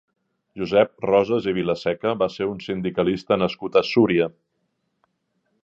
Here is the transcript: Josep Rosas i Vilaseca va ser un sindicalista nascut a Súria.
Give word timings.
Josep 0.61 1.03
Rosas 1.09 1.49
i 1.51 1.53
Vilaseca 1.57 2.13
va 2.23 2.29
ser 2.37 2.47
un 2.53 2.63
sindicalista 2.69 3.39
nascut 3.43 3.81
a 3.83 3.85
Súria. 3.91 4.31